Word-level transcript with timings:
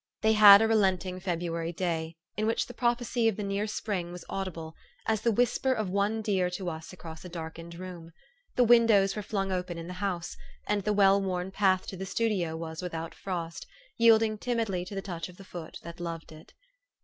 They 0.23 0.33
had 0.33 0.63
a 0.63 0.67
relenting 0.67 1.19
February 1.19 1.71
day, 1.71 2.15
in 2.35 2.47
which 2.47 2.65
the 2.65 2.73
prophecy 2.73 3.27
of 3.27 3.35
the 3.35 3.43
neap 3.43 3.69
spring 3.69 4.11
was 4.11 4.25
audible, 4.29 4.75
as 5.05 5.21
the 5.21 5.31
whisper 5.31 5.73
of 5.73 5.91
one 5.91 6.23
dear 6.23 6.49
to 6.49 6.71
us 6.71 6.91
across 6.91 7.23
a 7.23 7.29
darkened 7.29 7.75
room. 7.75 8.11
The 8.55 8.63
windows 8.63 9.15
were 9.15 9.21
flung 9.21 9.51
open 9.51 9.77
in 9.77 9.85
the 9.85 9.93
house, 10.01 10.35
and 10.65 10.81
the 10.81 10.91
well 10.93 11.21
worn 11.21 11.51
path 11.51 11.85
to 11.85 11.97
the 11.97 12.07
studio 12.07 12.57
was 12.57 12.81
without 12.81 13.13
frost, 13.13 13.67
yield 13.95 14.23
ing 14.23 14.39
timidly 14.39 14.83
to 14.85 14.95
the 14.95 15.03
touch 15.03 15.29
of 15.29 15.37
the 15.37 15.43
foot 15.45 15.77
that 15.83 15.99
loved 15.99 16.31
it. 16.31 16.55